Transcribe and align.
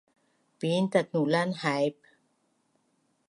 Piin 0.59 0.85
tatnulan 0.93 1.49
haip? 1.61 1.97